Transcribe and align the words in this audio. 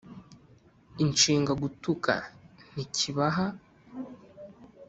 Inshinga 1.03 1.51
gutuka 1.61 2.13
ntikibaha 2.71 3.45